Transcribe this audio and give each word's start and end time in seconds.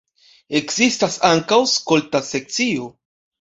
Ekzistas 0.59 1.17
ankaŭ 1.29 1.59
skolta 1.73 2.23
sekcio. 2.31 2.89